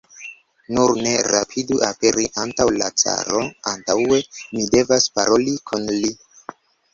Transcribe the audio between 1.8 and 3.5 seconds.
aperi antaŭ la caro,